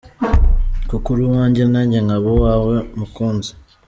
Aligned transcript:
kuko 0.89 1.05
uri 1.13 1.23
uwanjye 1.29 1.63
nanjye 1.71 1.97
nkaba 2.05 2.27
uwawe 2.35 2.75
mukunzi. 2.97 3.51